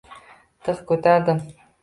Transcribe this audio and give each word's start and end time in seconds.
Tig’ 0.69 0.81
ko’tardim. 0.93 1.45